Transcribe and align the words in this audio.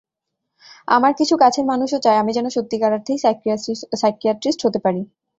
আমার 0.87 1.11
কিছু 1.19 1.35
কাছের 1.37 1.65
মানুষও 1.65 2.03
চায় 2.05 2.21
আমি 2.21 2.31
যেন 2.33 2.47
সত্যিকারার্থেই 2.49 3.21
সাইকিয়াট্রিস্ট 4.01 4.59
হতে 4.65 4.79
পারি। 4.85 5.01